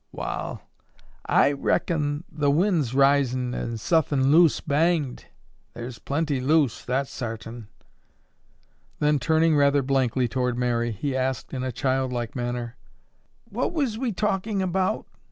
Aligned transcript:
"Wall, 0.11 0.67
I 1.27 1.51
reckon 1.51 2.23
the 2.27 2.49
wind's 2.49 2.95
risin' 2.95 3.53
an' 3.53 3.77
suthin' 3.77 4.31
loose 4.31 4.59
banged. 4.59 5.27
Thar's 5.75 5.99
plenty 5.99 6.39
loose, 6.41 6.83
that's 6.83 7.11
sartin." 7.11 7.67
Then, 8.97 9.19
turning 9.19 9.55
rather 9.55 9.83
blankly 9.83 10.27
toward 10.27 10.57
Mary, 10.57 10.91
he 10.91 11.15
asked 11.15 11.53
in 11.53 11.63
a 11.63 11.71
child 11.71 12.11
like 12.11 12.35
manner, 12.35 12.77
"What 13.45 13.73
was 13.73 13.99
we 13.99 14.11
talkin' 14.11 14.59
about?" 14.59 15.05